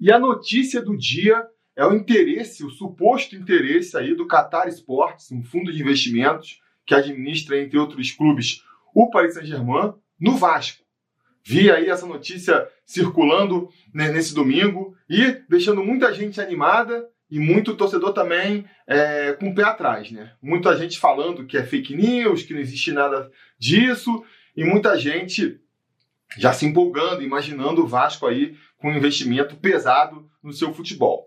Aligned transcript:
E 0.00 0.10
a 0.10 0.18
notícia 0.18 0.80
do 0.80 0.96
dia 0.96 1.46
é 1.76 1.84
o 1.84 1.94
interesse, 1.94 2.64
o 2.64 2.70
suposto 2.70 3.36
interesse 3.36 3.96
aí 3.98 4.14
do 4.14 4.26
Qatar 4.26 4.66
Sports, 4.68 5.30
um 5.30 5.42
fundo 5.42 5.70
de 5.70 5.80
investimentos 5.80 6.58
que 6.86 6.94
administra, 6.94 7.60
entre 7.60 7.78
outros 7.78 8.10
clubes, 8.10 8.62
o 8.94 9.10
Paris 9.10 9.34
Saint-Germain, 9.34 9.92
no 10.18 10.36
Vasco. 10.36 10.82
Vi 11.44 11.70
aí 11.70 11.88
essa 11.88 12.06
notícia 12.06 12.66
circulando 12.84 13.68
né, 13.94 14.10
nesse 14.10 14.34
domingo 14.34 14.96
e 15.08 15.42
deixando 15.48 15.84
muita 15.84 16.12
gente 16.14 16.40
animada 16.40 17.06
e 17.30 17.38
muito 17.38 17.76
torcedor 17.76 18.12
também 18.12 18.64
é, 18.86 19.32
com 19.34 19.50
o 19.50 19.54
pé 19.54 19.64
atrás, 19.64 20.10
né? 20.10 20.32
Muita 20.42 20.76
gente 20.76 20.98
falando 20.98 21.46
que 21.46 21.56
é 21.56 21.62
fake 21.62 21.94
news, 21.94 22.42
que 22.42 22.52
não 22.52 22.60
existe 22.60 22.90
nada 22.90 23.30
disso, 23.58 24.24
e 24.56 24.64
muita 24.64 24.98
gente 24.98 25.60
já 26.36 26.52
se 26.52 26.66
empolgando, 26.66 27.22
imaginando 27.22 27.82
o 27.82 27.86
Vasco 27.86 28.26
aí 28.26 28.56
com 28.78 28.88
um 28.88 28.96
investimento 28.96 29.56
pesado 29.56 30.28
no 30.42 30.52
seu 30.52 30.72
futebol. 30.72 31.26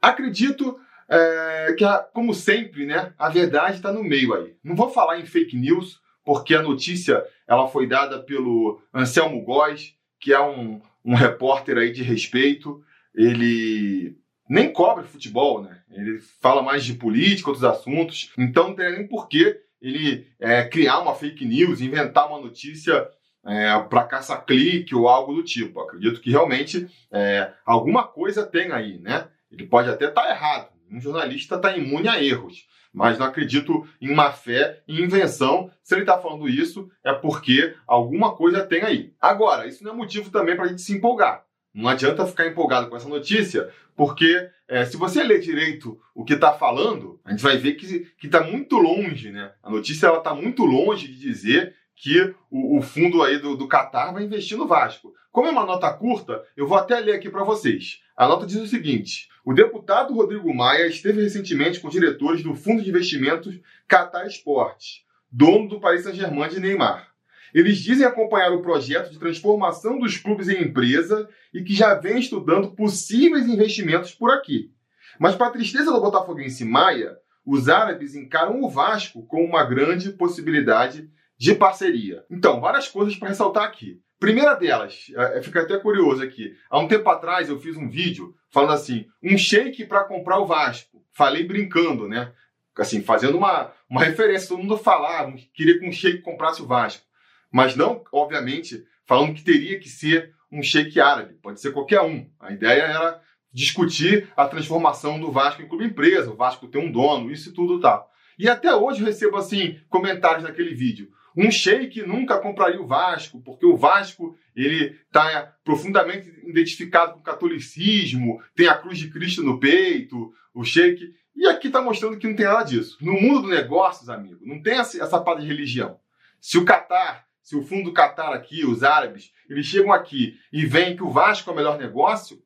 Acredito 0.00 0.78
é, 1.08 1.74
que, 1.76 1.84
como 2.12 2.34
sempre, 2.34 2.86
né, 2.86 3.12
a 3.18 3.28
verdade 3.28 3.76
está 3.76 3.92
no 3.92 4.02
meio 4.02 4.34
aí. 4.34 4.54
Não 4.62 4.74
vou 4.74 4.90
falar 4.90 5.18
em 5.18 5.26
fake 5.26 5.56
news, 5.56 6.00
porque 6.24 6.54
a 6.54 6.62
notícia 6.62 7.24
ela 7.46 7.68
foi 7.68 7.86
dada 7.86 8.20
pelo 8.20 8.80
Anselmo 8.94 9.42
Góes, 9.42 9.94
que 10.20 10.32
é 10.32 10.40
um, 10.40 10.80
um 11.04 11.14
repórter 11.14 11.76
aí 11.76 11.92
de 11.92 12.02
respeito. 12.02 12.82
Ele 13.14 14.16
nem 14.48 14.72
cobre 14.72 15.04
futebol, 15.04 15.62
né? 15.62 15.82
Ele 15.90 16.20
fala 16.40 16.62
mais 16.62 16.84
de 16.84 16.94
política, 16.94 17.50
outros 17.50 17.64
assuntos. 17.64 18.32
Então 18.38 18.68
não 18.68 18.74
tem 18.74 18.92
nem 18.92 19.06
porquê 19.06 19.60
ele 19.80 20.26
é, 20.38 20.64
criar 20.64 21.00
uma 21.00 21.14
fake 21.14 21.44
news, 21.44 21.80
inventar 21.80 22.28
uma 22.28 22.40
notícia 22.40 23.08
é, 23.44 23.78
para 23.80 24.04
caça-clique 24.04 24.94
ou 24.94 25.08
algo 25.08 25.34
do 25.34 25.42
tipo. 25.42 25.80
Acredito 25.80 26.20
que 26.20 26.30
realmente 26.30 26.88
é, 27.10 27.52
alguma 27.64 28.04
coisa 28.04 28.46
tem 28.46 28.72
aí, 28.72 28.98
né? 28.98 29.28
Ele 29.50 29.66
pode 29.66 29.88
até 29.88 30.06
estar 30.06 30.22
tá 30.22 30.30
errado. 30.30 30.68
Um 30.90 31.00
jornalista 31.00 31.56
está 31.56 31.76
imune 31.76 32.08
a 32.08 32.22
erros. 32.22 32.66
Mas 32.92 33.18
não 33.18 33.26
acredito 33.26 33.86
em 34.00 34.14
má 34.14 34.30
fé 34.30 34.82
e 34.86 35.00
invenção. 35.00 35.70
Se 35.82 35.94
ele 35.94 36.02
está 36.02 36.18
falando 36.18 36.48
isso, 36.48 36.90
é 37.02 37.12
porque 37.12 37.74
alguma 37.86 38.34
coisa 38.34 38.66
tem 38.66 38.82
aí. 38.82 39.14
Agora, 39.20 39.66
isso 39.66 39.82
não 39.82 39.92
é 39.92 39.96
motivo 39.96 40.30
também 40.30 40.54
para 40.54 40.66
a 40.66 40.68
gente 40.68 40.82
se 40.82 40.94
empolgar. 40.94 41.44
Não 41.74 41.88
adianta 41.88 42.26
ficar 42.26 42.46
empolgado 42.46 42.90
com 42.90 42.96
essa 42.96 43.08
notícia, 43.08 43.70
porque 43.96 44.46
é, 44.68 44.84
se 44.84 44.98
você 44.98 45.22
ler 45.22 45.40
direito 45.40 45.98
o 46.14 46.22
que 46.22 46.34
está 46.34 46.52
falando, 46.52 47.18
a 47.24 47.30
gente 47.30 47.42
vai 47.42 47.56
ver 47.56 47.74
que 47.74 48.06
está 48.22 48.42
muito 48.42 48.76
longe, 48.76 49.30
né? 49.30 49.52
A 49.62 49.70
notícia 49.70 50.14
está 50.14 50.34
muito 50.34 50.64
longe 50.64 51.08
de 51.08 51.18
dizer 51.18 51.74
que 52.02 52.34
o, 52.50 52.78
o 52.78 52.82
fundo 52.82 53.22
aí 53.22 53.38
do, 53.38 53.56
do 53.56 53.68
Qatar 53.68 54.12
vai 54.12 54.24
investir 54.24 54.58
no 54.58 54.66
Vasco. 54.66 55.14
Como 55.30 55.46
é 55.46 55.52
uma 55.52 55.64
nota 55.64 55.88
curta, 55.92 56.44
eu 56.56 56.66
vou 56.66 56.76
até 56.76 56.98
ler 56.98 57.14
aqui 57.14 57.30
para 57.30 57.44
vocês. 57.44 58.00
A 58.16 58.26
nota 58.26 58.44
diz 58.44 58.56
o 58.56 58.66
seguinte: 58.66 59.28
o 59.44 59.54
deputado 59.54 60.12
Rodrigo 60.12 60.52
Maia 60.52 60.88
esteve 60.88 61.22
recentemente 61.22 61.78
com 61.78 61.88
diretores 61.88 62.42
do 62.42 62.56
Fundo 62.56 62.82
de 62.82 62.90
Investimentos 62.90 63.56
Qatar 63.88 64.26
Esportes, 64.26 65.04
dono 65.30 65.68
do 65.68 65.78
Paris 65.78 66.02
Saint-Germain 66.02 66.48
de 66.48 66.58
Neymar. 66.58 67.08
Eles 67.54 67.78
dizem 67.78 68.04
acompanhar 68.04 68.50
o 68.50 68.62
projeto 68.62 69.12
de 69.12 69.18
transformação 69.20 70.00
dos 70.00 70.16
clubes 70.16 70.48
em 70.48 70.60
empresa 70.60 71.28
e 71.54 71.62
que 71.62 71.72
já 71.72 71.94
vem 71.94 72.18
estudando 72.18 72.72
possíveis 72.72 73.46
investimentos 73.46 74.12
por 74.12 74.32
aqui. 74.32 74.72
Mas, 75.20 75.36
para 75.36 75.46
a 75.46 75.52
tristeza 75.52 75.92
do 75.92 76.00
botafoguense 76.00 76.64
Maia, 76.64 77.16
os 77.46 77.68
árabes 77.68 78.16
encaram 78.16 78.60
o 78.60 78.68
Vasco 78.68 79.24
como 79.26 79.44
uma 79.44 79.64
grande 79.64 80.10
possibilidade 80.10 81.08
de 81.42 81.56
parceria. 81.56 82.24
Então, 82.30 82.60
várias 82.60 82.86
coisas 82.86 83.16
para 83.16 83.28
ressaltar 83.28 83.64
aqui. 83.64 84.00
Primeira 84.20 84.54
delas, 84.54 85.06
é, 85.16 85.38
é, 85.38 85.42
fica 85.42 85.62
até 85.62 85.76
curioso 85.76 86.22
aqui. 86.22 86.54
Há 86.70 86.78
um 86.78 86.86
tempo 86.86 87.10
atrás 87.10 87.48
eu 87.48 87.58
fiz 87.58 87.76
um 87.76 87.88
vídeo 87.88 88.32
falando 88.48 88.74
assim: 88.74 89.06
um 89.20 89.36
shake 89.36 89.84
para 89.86 90.04
comprar 90.04 90.38
o 90.38 90.46
Vasco. 90.46 91.02
Falei 91.10 91.42
brincando, 91.42 92.06
né? 92.06 92.32
Assim, 92.78 93.02
fazendo 93.02 93.36
uma, 93.36 93.72
uma 93.90 94.04
referência, 94.04 94.50
todo 94.50 94.60
mundo 94.60 94.78
falava, 94.78 95.34
queria 95.52 95.80
que 95.80 95.84
um 95.84 95.90
shake 95.90 96.22
comprasse 96.22 96.62
o 96.62 96.66
Vasco. 96.66 97.04
Mas 97.50 97.74
não, 97.74 98.04
obviamente, 98.12 98.84
falando 99.04 99.34
que 99.34 99.42
teria 99.42 99.80
que 99.80 99.88
ser 99.88 100.32
um 100.50 100.62
shake 100.62 101.00
árabe, 101.00 101.34
pode 101.42 101.60
ser 101.60 101.72
qualquer 101.72 102.02
um. 102.02 102.30
A 102.38 102.52
ideia 102.52 102.82
era 102.82 103.20
discutir 103.52 104.28
a 104.36 104.46
transformação 104.46 105.18
do 105.18 105.32
Vasco 105.32 105.60
em 105.60 105.66
clube 105.66 105.86
empresa, 105.86 106.30
o 106.30 106.36
Vasco 106.36 106.68
ter 106.68 106.78
um 106.78 106.92
dono, 106.92 107.32
isso 107.32 107.50
e 107.50 107.52
tudo 107.52 107.80
tal. 107.80 108.11
E 108.38 108.48
até 108.48 108.74
hoje 108.74 109.04
recebo 109.04 109.36
assim 109.36 109.78
comentários 109.88 110.44
naquele 110.44 110.74
vídeo. 110.74 111.10
Um 111.36 111.50
sheik 111.50 112.02
nunca 112.02 112.38
compraria 112.38 112.80
o 112.80 112.86
Vasco, 112.86 113.40
porque 113.40 113.64
o 113.64 113.76
Vasco 113.76 114.36
ele 114.54 114.98
está 115.06 115.54
profundamente 115.64 116.28
identificado 116.44 117.14
com 117.14 117.20
o 117.20 117.22
catolicismo, 117.22 118.42
tem 118.54 118.68
a 118.68 118.74
cruz 118.74 118.98
de 118.98 119.10
Cristo 119.10 119.42
no 119.42 119.58
peito, 119.58 120.32
o 120.54 120.64
sheik. 120.64 121.12
E 121.34 121.46
aqui 121.46 121.68
está 121.68 121.80
mostrando 121.80 122.18
que 122.18 122.28
não 122.28 122.36
tem 122.36 122.46
nada 122.46 122.64
disso. 122.64 122.98
No 123.00 123.14
mundo 123.14 123.42
dos 123.42 123.50
negócios, 123.50 124.10
amigo, 124.10 124.40
não 124.42 124.62
tem 124.62 124.74
essa, 124.74 125.02
essa 125.02 125.20
parte 125.20 125.42
de 125.42 125.48
religião. 125.48 125.98
Se 126.40 126.58
o 126.58 126.64
Catar, 126.64 127.26
se 127.42 127.56
o 127.56 127.62
fundo 127.62 127.84
do 127.84 127.94
Catar 127.94 128.34
aqui, 128.34 128.64
os 128.64 128.82
árabes, 128.82 129.32
eles 129.48 129.66
chegam 129.66 129.92
aqui 129.92 130.36
e 130.52 130.66
veem 130.66 130.94
que 130.94 131.02
o 131.02 131.10
Vasco 131.10 131.48
é 131.48 131.52
o 131.52 131.56
melhor 131.56 131.78
negócio, 131.78 132.42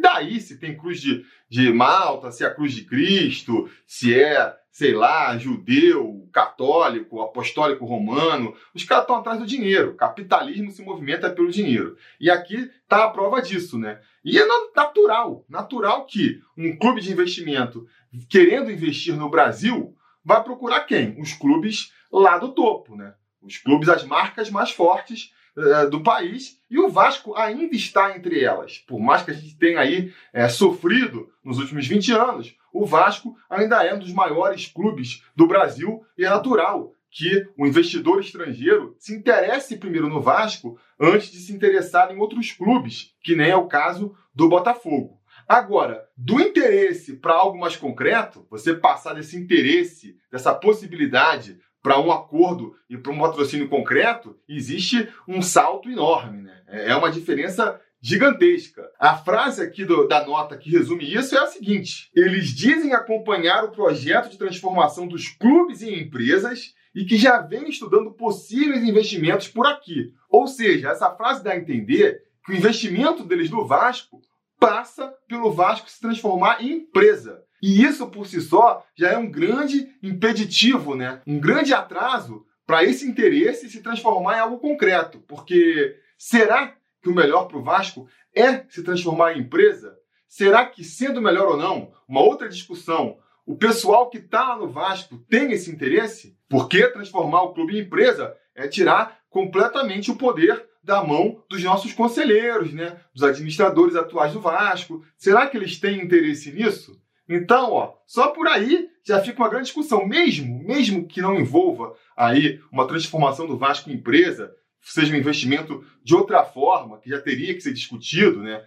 daí 0.00 0.40
se 0.40 0.58
tem 0.58 0.76
cruz 0.76 1.00
de, 1.00 1.24
de 1.48 1.72
Malta, 1.72 2.32
se 2.32 2.44
é 2.44 2.48
a 2.48 2.54
cruz 2.54 2.72
de 2.72 2.84
Cristo, 2.84 3.70
se 3.86 4.12
é 4.12 4.54
sei 4.74 4.92
lá, 4.92 5.38
judeu, 5.38 6.28
católico, 6.32 7.22
apostólico 7.22 7.84
romano. 7.84 8.52
Os 8.74 8.82
caras 8.82 9.04
estão 9.04 9.14
atrás 9.14 9.38
do 9.38 9.46
dinheiro. 9.46 9.92
O 9.92 9.96
capitalismo 9.96 10.72
se 10.72 10.82
movimenta 10.82 11.30
pelo 11.30 11.48
dinheiro. 11.48 11.96
E 12.18 12.28
aqui 12.28 12.56
está 12.82 13.04
a 13.04 13.10
prova 13.10 13.40
disso, 13.40 13.78
né? 13.78 14.00
E 14.24 14.36
é 14.36 14.44
natural, 14.74 15.44
natural 15.48 16.04
que 16.06 16.40
um 16.58 16.76
clube 16.76 17.00
de 17.00 17.12
investimento 17.12 17.86
querendo 18.28 18.68
investir 18.68 19.14
no 19.14 19.30
Brasil 19.30 19.94
vai 20.24 20.42
procurar 20.42 20.80
quem? 20.80 21.20
Os 21.20 21.32
clubes 21.32 21.92
lá 22.10 22.36
do 22.36 22.48
topo, 22.48 22.96
né? 22.96 23.14
Os 23.40 23.56
clubes, 23.56 23.88
as 23.88 24.02
marcas 24.02 24.50
mais 24.50 24.72
fortes 24.72 25.32
uh, 25.56 25.90
do 25.90 26.02
país. 26.02 26.58
E 26.70 26.78
o 26.78 26.88
Vasco 26.88 27.34
ainda 27.36 27.74
está 27.74 28.16
entre 28.16 28.42
elas. 28.42 28.78
Por 28.78 29.00
mais 29.00 29.22
que 29.22 29.30
a 29.30 29.34
gente 29.34 29.56
tenha 29.56 29.80
aí 29.80 30.12
é, 30.32 30.48
sofrido 30.48 31.30
nos 31.44 31.58
últimos 31.58 31.86
20 31.86 32.12
anos, 32.12 32.56
o 32.72 32.84
Vasco 32.84 33.36
ainda 33.48 33.84
é 33.84 33.94
um 33.94 33.98
dos 33.98 34.12
maiores 34.12 34.66
clubes 34.66 35.22
do 35.36 35.46
Brasil 35.46 36.04
e 36.18 36.24
é 36.24 36.30
natural 36.30 36.92
que 37.14 37.46
o 37.56 37.64
investidor 37.64 38.20
estrangeiro 38.20 38.96
se 38.98 39.14
interesse 39.14 39.76
primeiro 39.76 40.08
no 40.08 40.20
Vasco 40.20 40.76
antes 41.00 41.30
de 41.30 41.38
se 41.38 41.52
interessar 41.52 42.12
em 42.12 42.18
outros 42.18 42.50
clubes, 42.50 43.14
que 43.22 43.36
nem 43.36 43.50
é 43.50 43.56
o 43.56 43.68
caso 43.68 44.16
do 44.34 44.48
Botafogo. 44.48 45.20
Agora, 45.46 46.08
do 46.16 46.40
interesse 46.40 47.16
para 47.16 47.34
algo 47.34 47.56
mais 47.56 47.76
concreto, 47.76 48.46
você 48.50 48.74
passar 48.74 49.14
desse 49.14 49.36
interesse, 49.36 50.16
dessa 50.30 50.52
possibilidade 50.52 51.60
para 51.84 52.00
um 52.00 52.10
acordo 52.10 52.74
e 52.88 52.96
para 52.96 53.12
um 53.12 53.18
patrocínio 53.18 53.68
concreto, 53.68 54.34
existe 54.48 55.06
um 55.28 55.42
salto 55.42 55.90
enorme. 55.90 56.40
Né? 56.40 56.62
É 56.66 56.96
uma 56.96 57.10
diferença 57.10 57.78
gigantesca. 58.00 58.90
A 58.98 59.18
frase 59.18 59.62
aqui 59.62 59.84
do, 59.84 60.08
da 60.08 60.26
nota 60.26 60.56
que 60.56 60.70
resume 60.70 61.04
isso 61.04 61.36
é 61.36 61.40
a 61.40 61.46
seguinte: 61.46 62.10
eles 62.16 62.54
dizem 62.54 62.94
acompanhar 62.94 63.64
o 63.64 63.70
projeto 63.70 64.30
de 64.30 64.38
transformação 64.38 65.06
dos 65.06 65.28
clubes 65.28 65.82
em 65.82 66.00
empresas 66.00 66.72
e 66.94 67.04
que 67.04 67.18
já 67.18 67.38
vem 67.38 67.68
estudando 67.68 68.12
possíveis 68.12 68.82
investimentos 68.82 69.48
por 69.48 69.66
aqui. 69.66 70.10
Ou 70.30 70.46
seja, 70.46 70.88
essa 70.88 71.10
frase 71.10 71.44
dá 71.44 71.52
a 71.52 71.58
entender 71.58 72.22
que 72.46 72.52
o 72.52 72.56
investimento 72.56 73.22
deles 73.24 73.50
no 73.50 73.66
Vasco 73.66 74.22
passa 74.58 75.12
pelo 75.28 75.52
Vasco 75.52 75.90
se 75.90 76.00
transformar 76.00 76.64
em 76.64 76.78
empresa. 76.78 77.42
E 77.62 77.82
isso 77.82 78.06
por 78.08 78.26
si 78.26 78.40
só 78.40 78.84
já 78.96 79.10
é 79.12 79.18
um 79.18 79.30
grande 79.30 79.88
impeditivo, 80.02 80.94
né? 80.94 81.22
Um 81.26 81.38
grande 81.38 81.72
atraso 81.72 82.44
para 82.66 82.84
esse 82.84 83.06
interesse 83.06 83.68
se 83.68 83.82
transformar 83.82 84.36
em 84.36 84.40
algo 84.40 84.58
concreto. 84.58 85.20
Porque 85.26 85.96
será 86.18 86.74
que 87.02 87.08
o 87.08 87.14
melhor 87.14 87.46
para 87.46 87.58
o 87.58 87.62
Vasco 87.62 88.08
é 88.34 88.64
se 88.68 88.82
transformar 88.82 89.32
em 89.32 89.40
empresa? 89.40 89.96
Será 90.26 90.66
que, 90.66 90.82
sendo 90.82 91.22
melhor 91.22 91.48
ou 91.48 91.56
não, 91.56 91.92
uma 92.08 92.20
outra 92.20 92.48
discussão, 92.48 93.18
o 93.46 93.56
pessoal 93.56 94.10
que 94.10 94.18
está 94.18 94.48
lá 94.48 94.56
no 94.56 94.68
Vasco 94.68 95.18
tem 95.28 95.52
esse 95.52 95.70
interesse? 95.70 96.36
Porque 96.48 96.88
transformar 96.88 97.42
o 97.42 97.52
clube 97.52 97.76
em 97.76 97.82
empresa 97.82 98.36
é 98.54 98.66
tirar 98.66 99.20
completamente 99.28 100.10
o 100.10 100.16
poder 100.16 100.66
da 100.82 101.02
mão 101.02 101.42
dos 101.48 101.62
nossos 101.62 101.92
conselheiros, 101.92 102.72
né? 102.72 103.00
dos 103.12 103.22
administradores 103.22 103.96
atuais 103.96 104.32
do 104.32 104.40
Vasco. 104.40 105.04
Será 105.16 105.46
que 105.46 105.56
eles 105.56 105.78
têm 105.78 106.02
interesse 106.02 106.52
nisso? 106.52 107.00
Então, 107.28 107.72
ó, 107.72 107.94
só 108.06 108.28
por 108.28 108.46
aí 108.46 108.88
já 109.06 109.20
fica 109.20 109.42
uma 109.42 109.48
grande 109.48 109.66
discussão, 109.66 110.06
mesmo, 110.06 110.62
mesmo 110.64 111.06
que 111.06 111.22
não 111.22 111.38
envolva 111.38 111.94
aí 112.16 112.60
uma 112.70 112.86
transformação 112.86 113.46
do 113.46 113.56
Vasco 113.56 113.90
em 113.90 113.94
empresa, 113.94 114.54
seja 114.82 115.12
um 115.12 115.18
investimento 115.18 115.84
de 116.02 116.14
outra 116.14 116.44
forma, 116.44 116.98
que 116.98 117.10
já 117.10 117.20
teria 117.20 117.54
que 117.54 117.60
ser 117.60 117.72
discutido, 117.72 118.42
né? 118.42 118.62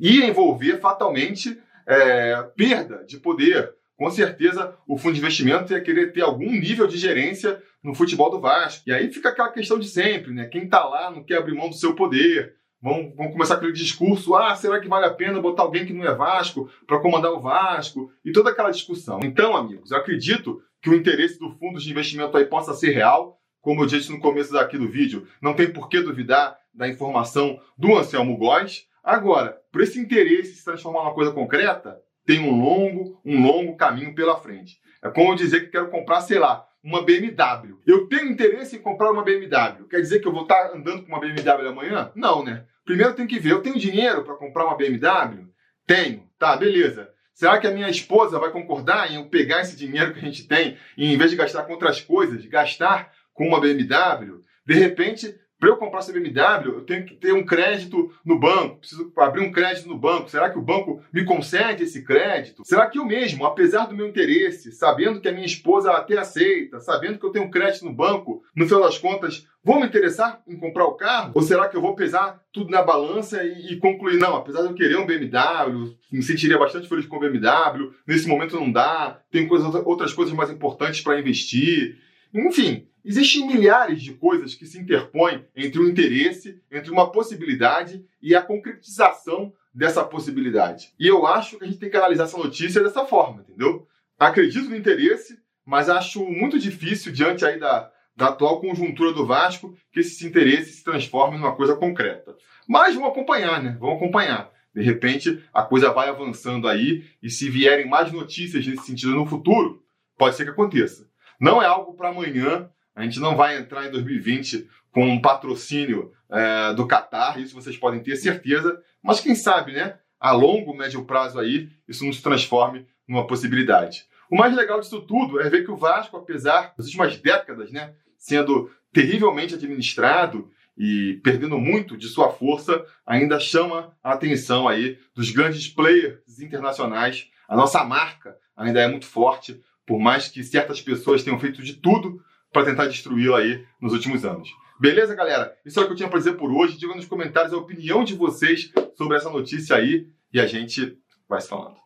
ia 0.00 0.26
envolver 0.26 0.78
fatalmente 0.80 1.58
é, 1.86 2.42
perda 2.56 3.04
de 3.04 3.18
poder. 3.18 3.72
Com 3.96 4.10
certeza, 4.10 4.76
o 4.86 4.96
fundo 4.96 5.14
de 5.14 5.20
investimento 5.20 5.72
ia 5.72 5.80
querer 5.80 6.12
ter 6.12 6.22
algum 6.22 6.50
nível 6.50 6.86
de 6.86 6.96
gerência 6.96 7.62
no 7.82 7.94
futebol 7.94 8.30
do 8.30 8.40
Vasco. 8.40 8.88
E 8.88 8.92
aí 8.92 9.12
fica 9.12 9.28
aquela 9.28 9.50
questão 9.50 9.78
de 9.78 9.88
sempre, 9.88 10.32
né? 10.32 10.46
Quem 10.46 10.64
está 10.64 10.84
lá 10.84 11.10
não 11.10 11.22
quer 11.22 11.38
abrir 11.38 11.54
mão 11.54 11.68
do 11.68 11.74
seu 11.74 11.94
poder. 11.94 12.54
Vão, 12.82 13.12
vão 13.14 13.30
começar 13.30 13.54
aquele 13.54 13.72
discurso: 13.72 14.34
ah, 14.34 14.54
será 14.54 14.80
que 14.80 14.88
vale 14.88 15.06
a 15.06 15.14
pena 15.14 15.40
botar 15.40 15.62
alguém 15.62 15.84
que 15.84 15.92
não 15.92 16.04
é 16.04 16.14
Vasco 16.14 16.70
para 16.86 17.00
comandar 17.00 17.32
o 17.32 17.40
Vasco? 17.40 18.10
E 18.24 18.32
toda 18.32 18.50
aquela 18.50 18.70
discussão. 18.70 19.20
Então, 19.22 19.56
amigos, 19.56 19.90
eu 19.90 19.98
acredito 19.98 20.62
que 20.80 20.88
o 20.88 20.94
interesse 20.94 21.38
do 21.38 21.50
fundo 21.50 21.78
de 21.78 21.90
investimento 21.90 22.36
aí 22.36 22.46
possa 22.46 22.72
ser 22.74 22.92
real. 22.92 23.38
Como 23.60 23.82
eu 23.82 23.86
disse 23.86 24.10
no 24.10 24.20
começo 24.20 24.54
daqui 24.54 24.78
do 24.78 24.88
vídeo, 24.88 25.28
não 25.42 25.52
tem 25.52 25.70
por 25.70 25.88
que 25.88 26.00
duvidar 26.00 26.56
da 26.72 26.88
informação 26.88 27.60
do 27.76 27.94
Anselmo 27.94 28.38
Góes. 28.38 28.86
Agora, 29.04 29.60
para 29.70 29.82
esse 29.82 30.00
interesse 30.00 30.54
se 30.54 30.64
transformar 30.64 31.00
numa 31.00 31.14
coisa 31.14 31.30
concreta, 31.30 32.00
tem 32.24 32.40
um 32.40 32.58
longo, 32.58 33.20
um 33.24 33.46
longo 33.46 33.76
caminho 33.76 34.14
pela 34.14 34.40
frente. 34.40 34.78
É 35.02 35.10
como 35.10 35.32
eu 35.32 35.36
dizer 35.36 35.60
que 35.60 35.72
quero 35.72 35.90
comprar, 35.90 36.22
sei 36.22 36.38
lá, 36.38 36.66
uma 36.82 37.02
BMW. 37.02 37.78
Eu 37.86 38.06
tenho 38.08 38.30
interesse 38.30 38.76
em 38.76 38.80
comprar 38.80 39.10
uma 39.10 39.22
BMW. 39.22 39.86
Quer 39.88 40.00
dizer 40.00 40.20
que 40.20 40.28
eu 40.28 40.32
vou 40.32 40.42
estar 40.42 40.72
andando 40.74 41.02
com 41.02 41.08
uma 41.08 41.20
BMW 41.20 41.68
amanhã? 41.68 42.10
Não, 42.14 42.44
né? 42.44 42.64
Primeiro 42.84 43.14
tem 43.14 43.26
que 43.26 43.38
ver, 43.38 43.52
eu 43.52 43.62
tenho 43.62 43.78
dinheiro 43.78 44.24
para 44.24 44.34
comprar 44.34 44.64
uma 44.64 44.76
BMW? 44.76 45.46
Tenho. 45.86 46.28
Tá, 46.38 46.56
beleza. 46.56 47.10
Será 47.34 47.58
que 47.58 47.66
a 47.66 47.70
minha 47.70 47.88
esposa 47.88 48.38
vai 48.38 48.50
concordar 48.50 49.10
em 49.10 49.16
eu 49.16 49.26
pegar 49.26 49.60
esse 49.60 49.76
dinheiro 49.76 50.12
que 50.12 50.18
a 50.18 50.22
gente 50.22 50.46
tem 50.46 50.76
e, 50.96 51.12
em 51.12 51.16
vez 51.16 51.30
de 51.30 51.36
gastar 51.36 51.62
com 51.64 51.72
outras 51.72 52.00
coisas, 52.00 52.44
gastar 52.46 53.12
com 53.32 53.48
uma 53.48 53.60
BMW? 53.60 54.42
De 54.66 54.74
repente, 54.74 55.34
para 55.60 55.68
eu 55.68 55.76
comprar 55.76 55.98
essa 55.98 56.12
BMW, 56.12 56.72
eu 56.72 56.80
tenho 56.80 57.04
que 57.04 57.14
ter 57.14 57.34
um 57.34 57.44
crédito 57.44 58.10
no 58.24 58.38
banco, 58.40 58.78
preciso 58.78 59.12
abrir 59.18 59.42
um 59.42 59.52
crédito 59.52 59.88
no 59.88 59.98
banco. 59.98 60.30
Será 60.30 60.48
que 60.48 60.58
o 60.58 60.62
banco 60.62 61.02
me 61.12 61.22
concede 61.22 61.84
esse 61.84 62.02
crédito? 62.02 62.62
Será 62.64 62.86
que 62.86 62.98
eu 62.98 63.04
mesmo, 63.04 63.44
apesar 63.44 63.84
do 63.84 63.94
meu 63.94 64.08
interesse, 64.08 64.72
sabendo 64.72 65.20
que 65.20 65.28
a 65.28 65.32
minha 65.32 65.44
esposa 65.44 65.92
até 65.92 66.16
aceita, 66.16 66.80
sabendo 66.80 67.18
que 67.18 67.26
eu 67.26 67.30
tenho 67.30 67.44
um 67.44 67.50
crédito 67.50 67.84
no 67.84 67.92
banco, 67.92 68.42
no 68.56 68.64
final 68.64 68.82
das 68.82 68.96
contas, 68.96 69.46
vou 69.62 69.78
me 69.78 69.86
interessar 69.86 70.42
em 70.48 70.56
comprar 70.56 70.86
o 70.86 70.94
carro? 70.94 71.32
Ou 71.34 71.42
será 71.42 71.68
que 71.68 71.76
eu 71.76 71.82
vou 71.82 71.94
pesar 71.94 72.40
tudo 72.50 72.70
na 72.70 72.80
balança 72.82 73.44
e, 73.44 73.74
e 73.74 73.76
concluir, 73.76 74.18
não, 74.18 74.36
apesar 74.36 74.62
de 74.62 74.68
eu 74.68 74.74
querer 74.74 74.96
um 74.96 75.06
BMW, 75.06 75.94
me 76.10 76.22
sentiria 76.22 76.58
bastante 76.58 76.88
feliz 76.88 77.04
com 77.04 77.16
o 77.16 77.20
BMW, 77.20 77.92
nesse 78.06 78.26
momento 78.26 78.56
não 78.56 78.72
dá, 78.72 79.20
tem 79.30 79.46
coisas, 79.46 79.74
outras 79.84 80.14
coisas 80.14 80.34
mais 80.34 80.50
importantes 80.50 81.02
para 81.02 81.20
investir. 81.20 81.98
Enfim, 82.32 82.86
Existem 83.04 83.46
milhares 83.46 84.02
de 84.02 84.12
coisas 84.14 84.54
que 84.54 84.66
se 84.66 84.78
interpõem 84.78 85.44
entre 85.56 85.80
o 85.80 85.88
interesse, 85.88 86.60
entre 86.70 86.90
uma 86.90 87.10
possibilidade 87.10 88.04
e 88.20 88.34
a 88.34 88.42
concretização 88.42 89.52
dessa 89.72 90.04
possibilidade. 90.04 90.92
E 90.98 91.06
eu 91.06 91.26
acho 91.26 91.56
que 91.56 91.64
a 91.64 91.66
gente 91.66 91.78
tem 91.78 91.90
que 91.90 91.96
analisar 91.96 92.24
essa 92.24 92.38
notícia 92.38 92.82
dessa 92.82 93.04
forma, 93.04 93.42
entendeu? 93.42 93.86
Acredito 94.18 94.68
no 94.68 94.76
interesse, 94.76 95.38
mas 95.64 95.88
acho 95.88 96.24
muito 96.24 96.58
difícil, 96.58 97.12
diante 97.12 97.44
aí 97.44 97.58
da, 97.58 97.90
da 98.14 98.28
atual 98.28 98.60
conjuntura 98.60 99.12
do 99.12 99.26
Vasco, 99.26 99.76
que 99.92 100.00
esse 100.00 100.26
interesse 100.26 100.72
se 100.72 100.84
transforme 100.84 101.38
numa 101.38 101.54
coisa 101.54 101.76
concreta. 101.76 102.36
Mas 102.68 102.94
vamos 102.94 103.10
acompanhar, 103.10 103.62
né? 103.62 103.76
Vamos 103.80 103.96
acompanhar. 103.96 104.50
De 104.74 104.82
repente, 104.82 105.42
a 105.52 105.62
coisa 105.62 105.92
vai 105.92 106.08
avançando 106.08 106.68
aí, 106.68 107.04
e 107.22 107.30
se 107.30 107.48
vierem 107.48 107.88
mais 107.88 108.12
notícias 108.12 108.66
nesse 108.66 108.84
sentido 108.84 109.14
no 109.14 109.26
futuro, 109.26 109.82
pode 110.16 110.36
ser 110.36 110.44
que 110.44 110.50
aconteça. 110.50 111.08
Não 111.40 111.62
é 111.62 111.66
algo 111.66 111.94
para 111.94 112.10
amanhã, 112.10 112.70
a 112.94 113.02
gente 113.02 113.20
não 113.20 113.36
vai 113.36 113.56
entrar 113.56 113.86
em 113.86 113.90
2020 113.90 114.68
com 114.92 115.06
um 115.06 115.20
patrocínio 115.20 116.12
é, 116.30 116.74
do 116.74 116.86
Qatar, 116.86 117.40
isso 117.40 117.54
vocês 117.54 117.76
podem 117.76 118.02
ter 118.02 118.16
certeza, 118.16 118.80
mas 119.02 119.20
quem 119.20 119.34
sabe, 119.34 119.72
né? 119.72 119.98
A 120.18 120.32
longo, 120.32 120.76
médio 120.76 121.04
prazo 121.04 121.38
aí, 121.38 121.70
isso 121.88 122.04
não 122.04 122.12
se 122.12 122.22
transforme 122.22 122.86
numa 123.08 123.26
possibilidade. 123.26 124.04
O 124.30 124.36
mais 124.36 124.54
legal 124.54 124.78
disso 124.80 125.00
tudo 125.00 125.40
é 125.40 125.48
ver 125.48 125.64
que 125.64 125.70
o 125.70 125.76
Vasco, 125.76 126.16
apesar 126.16 126.74
das 126.76 126.86
últimas 126.86 127.16
décadas, 127.16 127.72
né, 127.72 127.94
sendo 128.16 128.70
terrivelmente 128.92 129.54
administrado 129.54 130.50
e 130.76 131.20
perdendo 131.24 131.58
muito 131.58 131.96
de 131.96 132.06
sua 132.08 132.30
força, 132.30 132.84
ainda 133.04 133.40
chama 133.40 133.96
a 134.02 134.12
atenção 134.12 134.68
aí 134.68 134.98
dos 135.14 135.30
grandes 135.30 135.68
players 135.68 136.38
internacionais. 136.38 137.28
A 137.48 137.56
nossa 137.56 137.82
marca 137.82 138.36
ainda 138.56 138.80
é 138.80 138.86
muito 138.86 139.06
forte, 139.06 139.60
por 139.84 139.98
mais 139.98 140.28
que 140.28 140.44
certas 140.44 140.80
pessoas 140.80 141.24
tenham 141.24 141.40
feito 141.40 141.62
de 141.62 141.74
tudo 141.74 142.22
para 142.52 142.64
tentar 142.64 142.86
destruí-la 142.86 143.38
aí 143.38 143.64
nos 143.80 143.92
últimos 143.92 144.24
anos. 144.24 144.50
Beleza, 144.78 145.14
galera? 145.14 145.54
Isso 145.64 145.78
é 145.78 145.82
o 145.82 145.86
que 145.86 145.92
eu 145.92 145.96
tinha 145.96 146.08
para 146.08 146.18
dizer 146.18 146.32
por 146.32 146.50
hoje. 146.50 146.78
Diga 146.78 146.94
nos 146.94 147.06
comentários 147.06 147.52
a 147.52 147.56
opinião 147.56 148.02
de 148.02 148.14
vocês 148.14 148.72
sobre 148.96 149.16
essa 149.16 149.28
notícia 149.28 149.76
aí 149.76 150.06
e 150.32 150.40
a 150.40 150.46
gente 150.46 150.96
vai 151.28 151.40
se 151.40 151.48
falando. 151.48 151.76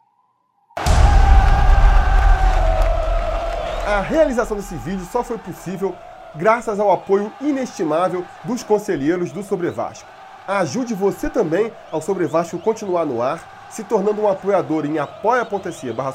A 3.87 4.01
realização 4.01 4.57
desse 4.57 4.77
vídeo 4.77 5.05
só 5.05 5.23
foi 5.23 5.37
possível 5.39 5.95
graças 6.35 6.81
ao 6.81 6.91
apoio 6.91 7.33
inestimável 7.41 8.25
dos 8.45 8.63
conselheiros 8.63 9.31
do 9.31 9.43
Sobre 9.43 9.71
Vasco. 9.71 10.09
Ajude 10.47 10.95
você 10.95 11.29
também 11.29 11.73
ao 11.91 12.01
Sobre 12.01 12.27
Vasco 12.27 12.59
continuar 12.59 13.05
no 13.05 13.21
ar, 13.21 13.69
se 13.71 13.85
tornando 13.85 14.23
um 14.23 14.29
apoiador 14.29 14.87
em 14.87 14.99
apoia.se 14.99 15.93
barra 15.93 16.15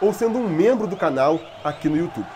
ou 0.00 0.12
sendo 0.12 0.38
um 0.38 0.48
membro 0.48 0.86
do 0.86 0.96
canal 0.96 1.40
aqui 1.62 1.88
no 1.88 1.96
YouTube. 1.96 2.26